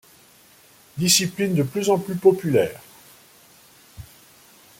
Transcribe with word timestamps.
Discipline 0.97 1.53
de 1.53 1.61
plus 1.61 1.87
en 1.91 1.99
plus 1.99 2.15
populaire. 2.15 2.79